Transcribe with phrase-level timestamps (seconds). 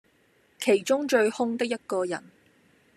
[0.59, 2.23] 其中最兇的一個人，